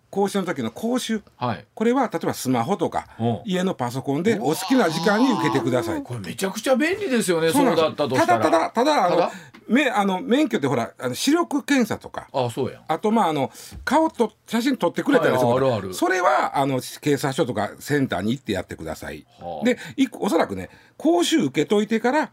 [0.10, 1.22] 更新の時の講習。
[1.38, 1.66] はい。
[1.74, 3.24] これは例えばスマホとかう。
[3.24, 6.04] ん家のパソコンでお好きな時間に受けてください。
[6.04, 7.52] これめちゃくちゃ便利ですよね。
[7.52, 8.44] そうだったとしたら。
[8.44, 9.32] ただただただあの
[9.68, 12.28] めあの免許ってほらあの視力検査とか。
[12.34, 12.82] あ、そうやん。
[12.88, 13.52] あとまああの
[13.86, 15.94] 顔と写真撮ってくれたりするはいあるある。
[15.94, 19.26] それはあの警察署とかセンターに行ってやってください。
[19.40, 19.66] はあ。
[19.66, 22.30] でいおそらくね講習受けといてからは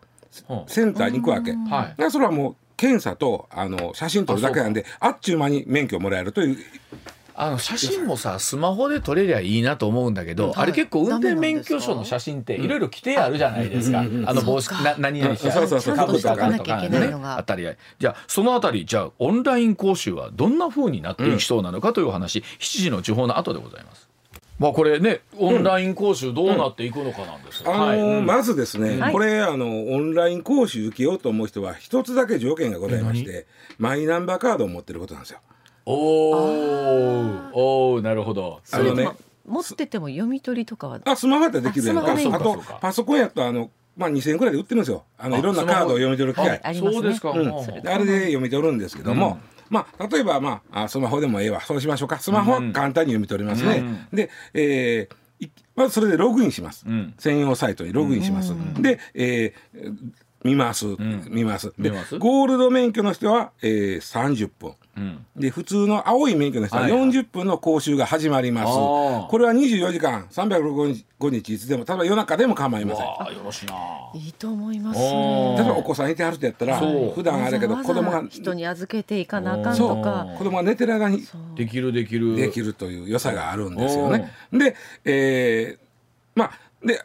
[0.48, 0.64] あ。
[0.66, 1.52] センターに行くわけ。
[1.52, 6.58] はそれはもう検査とあの写真撮るだけなんであっちゅう間に免許もらえるという
[7.38, 15.96] あの写真もさスマホで撮れりゃいいなと思うんだけど、あれ結構運転免許証の写真っていろいろ規定あるじゃないですか、あの帽子な何々してそうそうそう。
[15.96, 17.66] かぶったかとかなきゃいけないのがあったり
[17.98, 22.44] じゃあそのあたりじゃあオンライン講習はどんな風になっていきそうなのかというお話、7
[22.82, 24.08] 時の地方の後でございます。
[24.58, 27.74] まあこれねオンライン講習どうなっていくのかなんですよ。
[27.74, 33.46] あのまずですね、はいこれあのオンライン講習受けようと思う人は一つだけ条件がございまして
[33.78, 35.40] マイナンバーカードを持ってることなんですよ。
[35.86, 37.50] おー。
[37.52, 38.60] おーなるほど。
[38.70, 39.08] あのね
[39.46, 41.00] 持ってても読み取りとかは。
[41.04, 42.12] あスマホやったらできるやんか。
[42.12, 45.04] あとパソコンやったらあの、まあ、2,000円くらいで売ってるんですよ。
[45.16, 47.00] あのあいろんなカードを読み取る機械ありますね。
[47.00, 47.30] そうですか。
[47.30, 47.48] うん。
[47.48, 49.38] はあれで読み取るんですけども、
[49.70, 51.60] まあ、例えば、まあ、あスマホでもええわ。
[51.60, 52.18] そうしましょうか。
[52.18, 57.14] スマホは簡単に読み取れますね、で、えーいまずそれでログインします、ん。
[57.18, 59.92] 専用サイトにログインします、で、えー
[60.44, 60.86] 見ます、
[61.28, 61.72] 見ます。
[61.78, 62.18] で見ます？
[62.18, 64.74] ゴールド免許の人は、えー、30分。
[64.96, 65.26] うん。
[65.34, 67.00] で普通の青い免許の人ははいはい。
[67.10, 69.28] 40分の講習が始まります、あー。
[69.28, 73.04] これは24時間365日いつでも例えば夜中でも構いません。
[73.36, 73.74] よろしいな。
[74.14, 75.00] いいと思います。
[75.00, 75.58] おー。
[75.58, 80.26] 例えねばお子さんいてはる人やったら普段あれだけど子供が人に預けていかなあかんとか。
[80.38, 81.22] 子供が寝てる間に
[81.56, 82.36] できるできる。
[82.36, 84.30] できるという良さがあるんですよね。
[84.52, 85.86] で、えー
[86.34, 87.00] まあで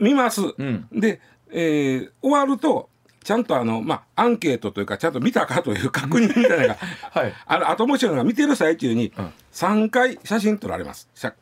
[0.00, 0.40] 見ます。
[0.40, 0.88] ん。
[0.90, 1.20] で、
[1.52, 2.88] えー終わると
[3.24, 6.76] ちゃんとあのまあアンケートというかちゃんと見たかという確認みたいなのが
[7.12, 7.32] はい。
[7.46, 9.12] あの後もちろんが見てる最中に
[9.52, 11.08] 3回写真撮られます。
[11.14, 11.32] 写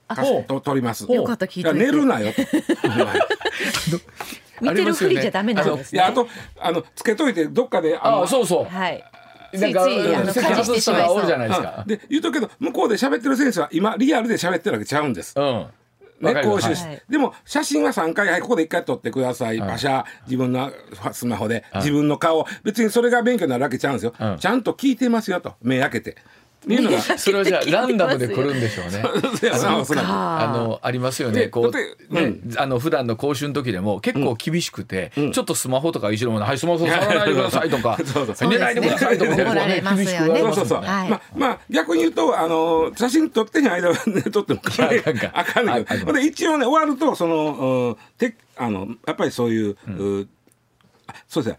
[0.46, 1.11] と撮ります。
[1.11, 2.42] よかった聞いてや寝るなよと。
[4.61, 6.29] 見てるふりじゃダメなんですねいやあと
[6.61, 8.64] あのつけといてどっかであのあそうそう。
[8.64, 9.03] はい
[9.53, 11.85] なんかいあの席感じしてしまいそう外す人がおるじゃないですか。
[11.87, 15.35] で言うとくけど向こうで喋ってる選手は今リアルで喋ってるわけちゃうんです。
[15.37, 15.66] うん。
[16.20, 17.02] わね、講習し、はい。
[17.09, 20.70] でも写真は3回、はい、ここで1回撮ってください、パシャ自分の
[21.12, 22.46] スマホで、自分の顔。
[22.62, 24.38] 別にそれが勉強になるわけちゃうんですよ、うん。
[24.38, 25.54] ちゃんと聞いてますよと。
[25.62, 26.16] 目開けて
[26.64, 29.03] っていうのが それはじゃあランダムで来るんでしょうね。
[29.96, 31.40] あのありますよね。
[31.40, 37.99] でこうね、あの普段の講習の時でも結構厳しくて、ちょっとスマホとか後ろもはいスマホ触らないでくださいとか、
[38.42, 39.35] 寝ないでくださいとか。
[39.35, 40.88] 厳しくますもんね。
[40.88, 41.09] はい。
[41.09, 49.77] まあまあ逆に言うとあの写真撮ってへん間は、ね、撮ってもあかんあかんかあかんねんけどで一応ね終わるとその、うん、てあのやっぱりそういう、
[51.29, 51.59] そうですね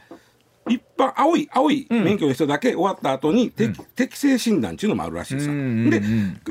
[0.69, 5.53] 一般青い青い免許の人だけ終わった後に、適適正診断っていうのもあるらしいですよ。
[5.53, 6.01] うんうんで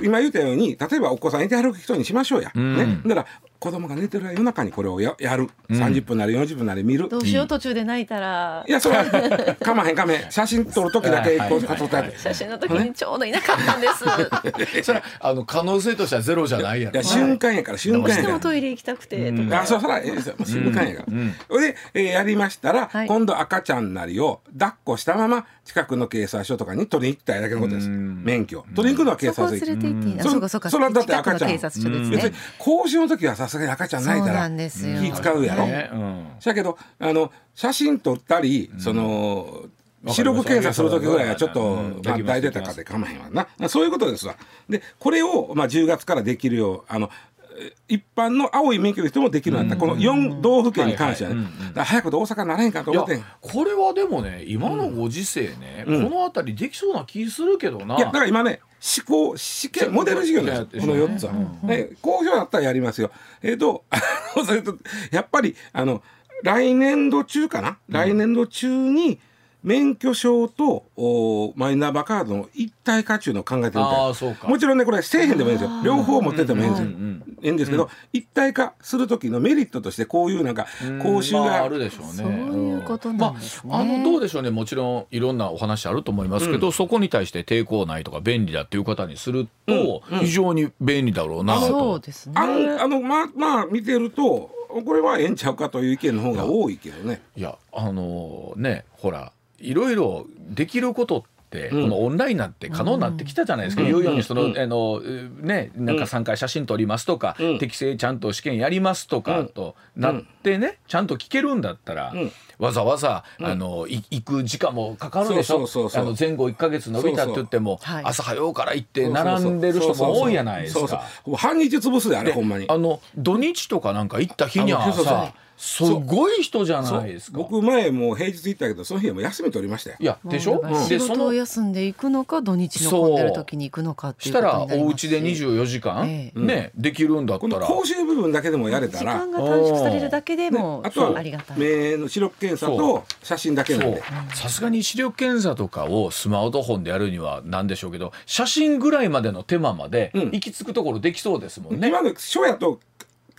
[0.02, 2.50] 今言ったように例えばお子さんいてはる人にしましょうや。
[2.54, 3.26] ね、だから
[3.60, 7.10] 子供が寝てる夜中にこれをややる、30分なり40分なり見る。
[7.10, 8.64] どうしよう途中で泣いたら。
[8.66, 10.30] いやそれはかまへんかまへん。
[10.30, 11.60] 写真撮る時だけこう。
[11.60, 13.98] 写真の時にちょうどいなかったんです。
[14.82, 16.94] それはあの可能性としてはゼロじゃないやろ。
[16.94, 17.02] いや。
[17.04, 18.34] 瞬間やから瞬どうして間やから。
[18.36, 19.60] もトイレ行きたくてとか。
[19.60, 21.06] あそうそらええですよもう瞬間やから。
[21.48, 23.06] それで、えーやりましたら、はい。
[23.06, 27.88] 今度赤ちゃんなりを抱っこしたまま近くの警察署とかに取りに行きたいだけのことです。
[27.88, 28.64] 免許。
[28.74, 30.24] 取りに行くのは警そこを察署連れて行っていいな。
[30.24, 30.70] そそうかそうか。
[30.70, 31.50] それはだって赤ちゃん。
[31.50, 34.32] 警察署です別にね講習の時はさすがに赤ちゃん泣いたら。
[34.32, 35.00] そうなんですよ。
[35.00, 35.66] 気使うやろ。
[35.66, 35.90] ね。
[35.92, 36.26] うん。
[36.42, 39.64] だけどあの写真撮ったり、その
[40.08, 42.00] 視力検査する時ぐらいはちょっと、うん。
[42.02, 43.68] まあ、できます大出たかでかまへんわな。
[43.68, 44.36] そういうことですわ。
[44.68, 47.10] でこれを、まあ、10月からできるようあの
[47.58, 51.52] え一般の青い免許の人もできるようになった、この4道府県に関してはね、はいはい。
[51.52, 53.18] うんだから早くと大阪ならへんかと思ってん。
[53.18, 57.98] いこれはでもね今のご時世ね、この辺りできそうな気するけどな。
[57.98, 60.92] やだから今ね試行試験モデル事業なんですよ。
[60.92, 63.10] この4つは、ね好評だったらやりますよ。
[63.42, 63.98] えっ、と あ
[64.36, 64.76] のそれと
[65.10, 66.02] やっぱりあの
[66.42, 69.20] 来年度中かな、来年度中に
[69.62, 73.82] 免許証とおマイナンバーカードの一体化っていうのを考えてるみたい。
[73.82, 74.48] ああそうか。
[74.48, 75.70] もちろんねこれせえへんでもいいんですよ。
[75.84, 77.56] 両方持っててもいいんですよ、うんうんいいん。
[77.56, 80.66] ですけど、一体化する時のメリットとしてこういうなんか
[81.02, 82.12] 講習まあ、があるでしょうね。
[82.12, 83.70] そういうことなんですね。
[83.70, 84.50] まあ、あのどうでしょうね。
[84.50, 91.66] もちろんいろんなお話あると思いますけど、そこに対して抵抗ないとか便利だっていう方にすると、非常に便利だろうなと。
[91.66, 92.34] そうですね。
[92.36, 94.50] あのあのまあまあ見てると
[94.84, 97.22] これはええんちゃうかという意見の方が多いけどね。
[97.36, 101.82] いやあのねほらいろいろできることって、うん。
[101.82, 103.88] このオンラインになって可能になってきたじゃないですか、うん。
[103.88, 104.58] 言うようにその、うん。
[104.58, 107.58] あのねなんか3回写真撮りますとか、うん。
[107.58, 109.48] 適正ちゃんと試験やりますとかうん。
[109.48, 112.32] となってね、ちゃんと聞けるんだったら、うん。
[112.58, 115.66] わざわざ、あのい行く時間もかかるでしょ？
[115.94, 121.02] あの前後1か月伸びたって言っても朝早うから行って並んでる人も多いじゃないですか。
[121.36, 122.66] 半日潰すであれでほんまに。
[122.68, 127.36] あの土日とかなんか行った日にはさすごい人じゃないですか。
[127.36, 129.96] 僕前もう平日行ったけどその日はもう休み取りましたよ。
[130.00, 136.40] いやでしょ、もうだから仕事でそのを休んでいくのか土日の混んでる時に行くのかっていうしたらことになりますお家で24時間、ええ。
[136.40, 137.66] ねできるんだったら。
[137.66, 141.58] 講習部分だけでもやれた時ら間が短縮されるだけでもあとはありがたい。
[141.58, 144.02] 目の視力検査と写真だけなんで。
[144.34, 150.30] さすがに視力検査とかをスマートフォンでやるにはなんでしょうけど写真ぐらいまでの手間までうん。
[150.30, 151.88] 行き着くところできそうですもんね。
[151.88, 152.10] 今の
[152.58, 152.80] と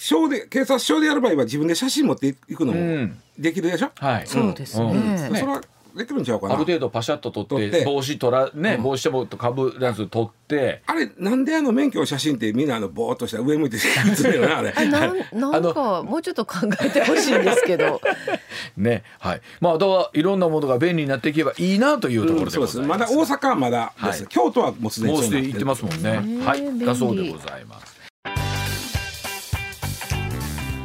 [0.01, 3.91] 署で警察署でやる場合は自分で写真持っていくのうもんできるでしょ？
[3.95, 4.85] はい、そうですね。
[4.85, 5.61] うんそれは
[5.93, 6.55] できるんちゃうかな。
[6.55, 14.73] ある程度パシャッと撮って撮って帽子取らね、帽子もかぶらず撮ってあれなんであの免許の写真ってみんなあのぼーっとした上向いて写るよなあれ。
[14.73, 17.99] あなんなんかもうちょっと考えてほしいんですけど。
[18.77, 23.13] ねはいまあだからいろんなものが便利になっていけばいいなというところでそうですございます。
[23.13, 26.37] まだ大阪はまだです、はい京都はもうすでにもうそうなってるすでに行ってますもんね。
[26.39, 27.90] ねはい便利だそうでございます。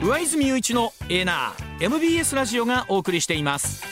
[0.07, 3.83] 上泉雄一のエナー MBS ラジオがお送りしています。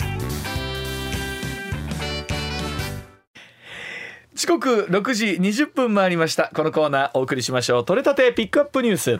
[4.36, 6.52] 時刻6時20分回りました。
[6.54, 7.84] このコーナーお送りしましょう。
[7.84, 9.18] 取れたてピックアップニュース。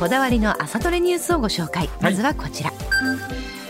[0.00, 1.90] こだわりの朝トレニュースをご紹介。
[2.00, 2.72] まずはこちら、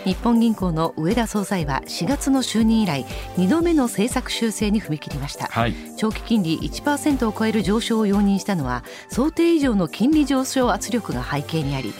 [0.08, 3.04] 日本銀行の上田総裁は4月の就任以来
[3.36, 5.74] 2度目の政策修正に踏み切りました、はい。
[5.98, 11.92] 長期金利1%を超える上昇を容認したのは想定以上の金利上昇圧力が背景にあり、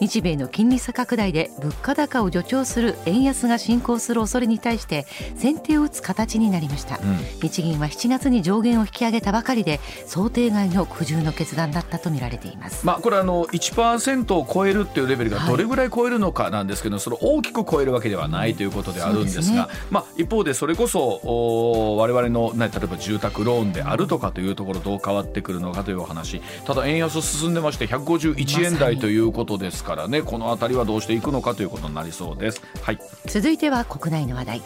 [0.00, 7.00] 日米の金利差拡大で物価高を助長する円安が進行する恐れに対して先手を打つ形になりました、
[7.42, 12.86] 日銀は7月に上限を引き上げたばかりで想定外の苦渋の決断だったとみられています。
[12.86, 26.40] まあこれあの1%を超えるっていうレベルがどれぐらい超えるのかなんですけど、それを大きく超えるわけではないということであるんですがそうまあ一方でそれこそお我々の、ね、例えば住宅ローンであるとかというところどう変わってくるのかというお話。
[26.64, 32.62] ただ円安進んでまして151円台ということですからねこの辺りはどうしていくのかということになりそうです。
[32.82, 32.98] はい。
[33.26, 34.62] 続いては国内の話題。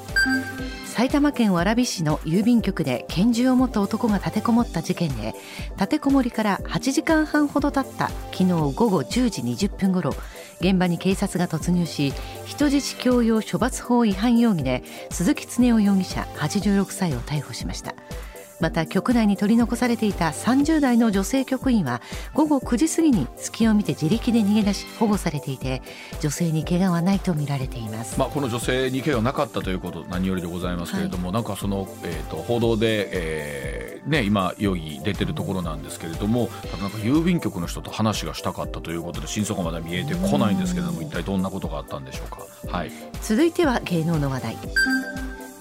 [0.91, 5.35] 埼玉県蕨市の郵便局で拳銃を持った男が立てこもった事件で
[5.77, 10.13] 立てこもりから8時間半ほど経った昨日午後10時20分ごろ
[10.61, 12.13] 現場に警察が突入し
[12.45, 17.95] 人質強要処罰法違反容疑で鈴木恒夫容疑者86歳を逮捕しました。
[18.61, 22.01] また局内に取り残されていた30代の女性局員は
[22.35, 25.83] 午後9時過ぎに隙を見て自力で逃げ出し保護されていて
[26.21, 28.19] 女性に怪我はないとみられています。
[28.19, 36.49] まあ、この女性に怪我なかったということ何よりでございますけれども、なんかその、えー、と報道で、えーね、今容疑出てるところなんですけれども
[36.81, 42.77] なんか郵便局の人と話がしたかったということで真相がまだ見えてこないんですけれども一体どんなことがあったんでしょうか。
[42.77, 42.91] はい。
[43.23, 44.57] 続いては芸能の話題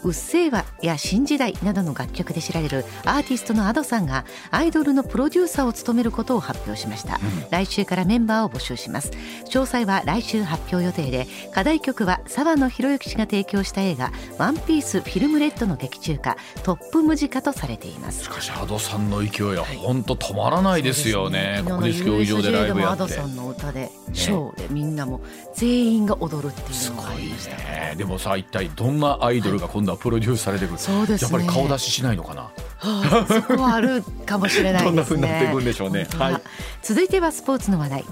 [0.03, 7.19] うっせぇわや新時代などの楽曲で知られるアーティストの Ado さんがアイドルのプロデューサーを務めることを発表しました、
[7.51, 9.12] 来週からメンバーを募集します。
[9.45, 18.23] 詳細は来週発表予定で課題曲は沢野博之氏が提供した映画ワンピースフィルムレッドの劇中歌トップムジカとされています。
[18.23, 21.62] しかし Ado さんの勢いは本当止まらないですよね。
[21.63, 23.09] 昨国日の立競技場でライブやって。
[23.09, 25.21] さんの歌でショーでみんなも
[25.55, 31.32] 全員が踊るっていうのがありましたねでもさ一体どんなアイドルが今度はプロデュースされてくる、そうですね。
[31.32, 32.49] やっぱり顔出ししないのかな。
[32.82, 34.88] はあそこはあるかもしれないね。
[34.88, 36.06] どんな風になっていくんでしょうね。
[36.06, 36.25] 本当だ。
[36.25, 36.41] はい。
[36.82, 38.06] 続いてはスポーツの話題。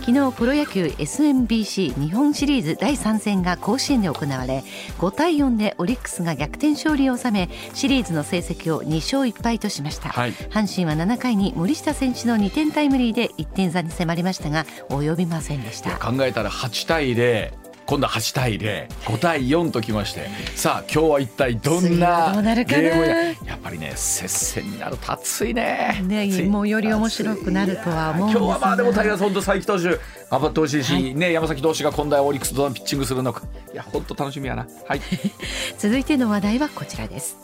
[0.00, 4.64] 昨日プロ野球 SMBC 日本シリーズ第3戦が甲子園で行われ
[4.98, 10.32] 5対4でオリックスが逆転勝利を収めシリーズの成績を2勝1敗としました、はい。
[10.32, 15.90] 阪神は7回に森下選手の2点タイムリーで1点差に迫りましたが及びませんでした。
[15.98, 17.52] 考えたら8対0
[17.88, 20.28] 今度は8対05対4ときまして。
[20.56, 22.82] さあ今日は一体どんなどうなるかな。
[22.82, 25.98] ゲームややっぱりね接戦になると熱いね。
[26.04, 29.98] ねもうより面白くなるとは思う今日はまあでもタイガース本当佐伯投手
[30.30, 30.84] 頑張ってほしい。
[30.84, 33.42] し、ね山崎投手が今度はオリックスとどんなピッチングするのか。
[33.72, 34.66] いや本当楽しみやな。
[34.86, 35.00] はい。
[35.78, 37.38] 続いての話題はこちらです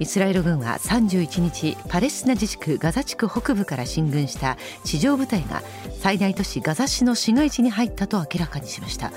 [0.00, 5.62] イスラエル軍は31日パレスチナ自治区ガザ地区北部から進軍した地上部隊が
[6.00, 9.12] 最大都市ガザ市の市街地に入ったと明らかにしました。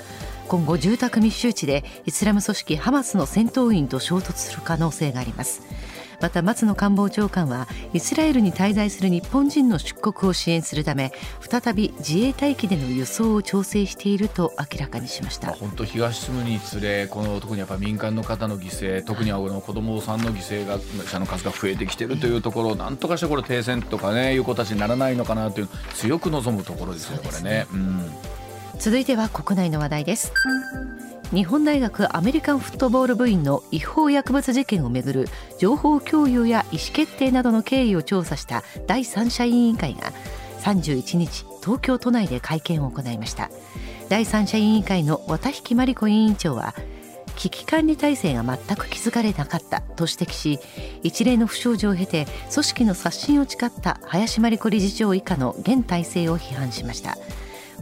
[0.46, 5.62] 今後住宅密集地でイスラム組織ハマスの戦闘員と衝突する可能性があります。
[6.24, 15.48] また松野官房長官はイスラエルに滞在する日本人の出国を支援するため再び自衛隊機での輸送を調整していると明らかにしました。
[15.48, 27.66] まあ本当東進むにつれこの特にやっぱ民間の方の犠牲特にはこの子供さんの犠牲が者の数が増えてきてるというところなんとかしてこれ停戦とかねいう子たちにならないのかなという強く望むところですよこれね。
[27.70, 28.10] うん。
[28.78, 30.32] 続いては国内の話題です
[31.32, 40.12] 日本大学アメリカンフットボール部員の違法薬物事件をめぐる情報共有や意思決定などの経緯を調査した第三者委員会が
[40.60, 43.50] 31日東京都内で会見を行いました。
[44.08, 46.74] 第三者委員会の綿引真理子委員長は
[47.36, 50.60] 危機管理体制が全く築かれなかったと指摘し
[51.02, 57.16] 一連の不祥事を経て組織の刷新を誓った林真理子理事長以下の現体制を批判しました。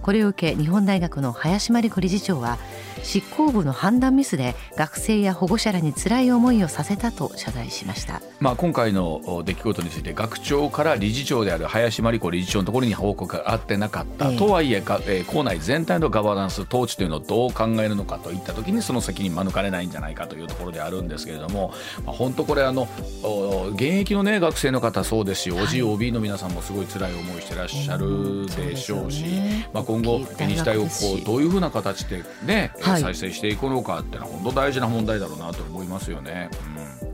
[0.02, 2.58] これを受け日本大学の林真理子理事長は
[3.02, 8.22] 執行部の判断ミスで学生や保護者らに辛い思いをさせたと謝罪しました。
[8.40, 14.38] まあ、今回のお出来事について学長から理事長である林真理子理事長のところに報告があってなかった、ええ。
[14.38, 21.72] とはいえか、えー校内全体のガバナンス統治というのをどう考えるのかといった時にその責任免れないんじゃないかというところであるんですけれども、
[22.04, 22.86] まあ、本当これあの
[23.22, 29.68] お現役の、ね、学生の方そうですし、おじ OB の皆さんもすごい辛い思いしてらっしゃるでしょうし、そうですよね。
[29.72, 30.88] まあ、今後日大をこ
[31.20, 33.02] うどういうふうな形で、ねはい。
[33.02, 36.48] 再生していくのかってのは本当大事な問題だろうなと思いますよね。
[36.76, 37.12] うん。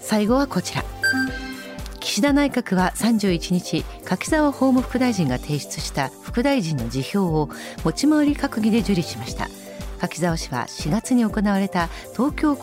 [0.00, 0.84] 最後はこちら。
[2.00, 7.48] 岸田内閣は31日柿沢法務副大臣が提出した副大臣の辞表を
[7.84, 9.48] 持ち回り閣議で受理しました。
[10.00, 12.56] 柿沢氏は4月に行われた東京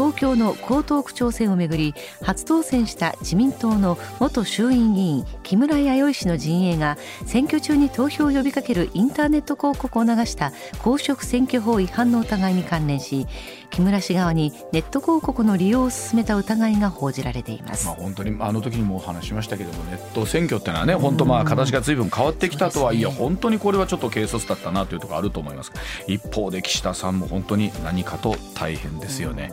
[0.00, 6.96] 東京の江東区長選をめぐり初当選した自民党の元衆院議員木村弥生氏の陣営が
[7.26, 13.26] 選挙中に投票を呼びかけるインターネット広告を流した公職選挙法違反の疑いに関連し
[13.68, 17.86] 木村氏側にネット広告の利用を進めた疑いが報じられています。
[17.86, 23.12] まあ、本当にあの時にもお話ししましたけどもネット選挙っていうのはね本当まあ形が随分変わってきたとはいえ、ね。
[23.12, 25.72] 本当にこれはちょっと軽率だったなというところあると思います。
[26.06, 29.52] 一方で岸田さんも本当に何かと大変ですよね、